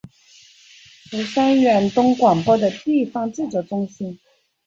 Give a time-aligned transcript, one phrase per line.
[1.11, 4.19] 釜山远东广播的地方制作中心。